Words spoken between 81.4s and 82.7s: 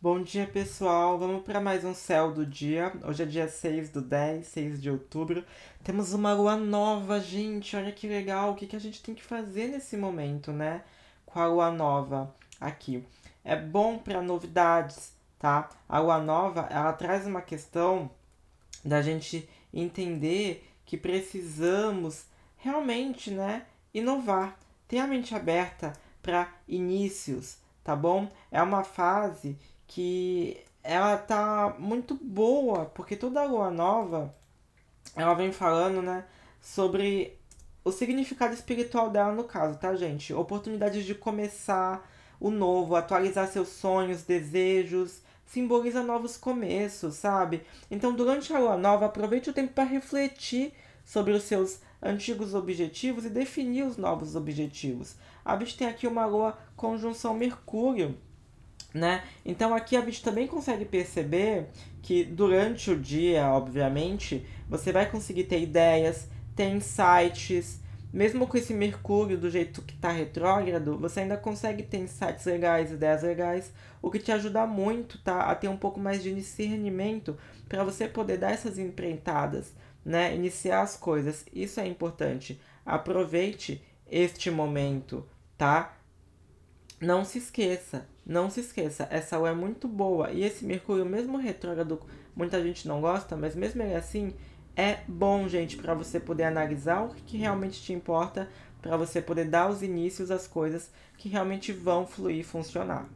Isso é importante.